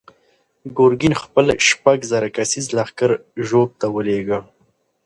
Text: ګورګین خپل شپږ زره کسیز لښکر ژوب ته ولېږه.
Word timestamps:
ګورګین 0.77 1.13
خپل 1.23 1.45
شپږ 1.67 1.99
زره 2.11 2.27
کسیز 2.35 2.65
لښکر 2.77 3.11
ژوب 3.47 3.69
ته 3.79 3.87
ولېږه. 3.95 4.39